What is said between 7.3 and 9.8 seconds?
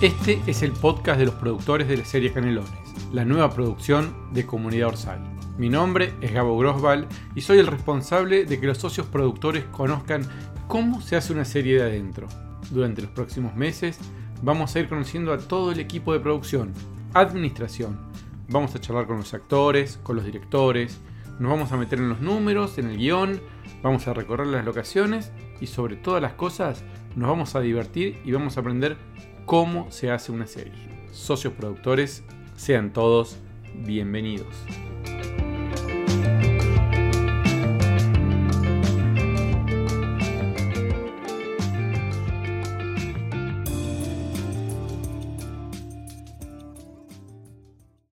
y soy el responsable de que los socios productores